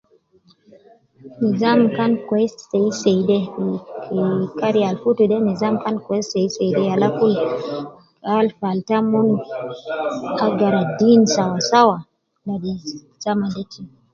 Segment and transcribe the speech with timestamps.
[1.41, 3.37] Nizam kan kwess seiseide
[4.11, 7.33] umm Karni al futu de Nizam kan kwess seiseide yala kul
[8.27, 9.29] gai falta umon
[10.45, 11.97] agara dini sawasawa